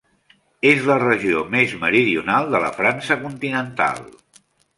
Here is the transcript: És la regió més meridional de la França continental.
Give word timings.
És 0.69 0.79
la 0.91 0.95
regió 1.03 1.43
més 1.55 1.75
meridional 1.83 2.49
de 2.55 2.63
la 2.65 2.73
França 2.79 3.19
continental. 3.27 4.03